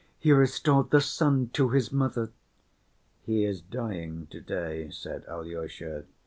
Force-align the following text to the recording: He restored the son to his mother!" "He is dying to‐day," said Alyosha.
He 0.17 0.31
restored 0.31 0.89
the 0.89 0.99
son 0.99 1.49
to 1.49 1.69
his 1.69 1.91
mother!" 1.91 2.31
"He 3.21 3.45
is 3.45 3.61
dying 3.61 4.25
to‐day," 4.31 4.91
said 4.91 5.23
Alyosha. 5.27 6.05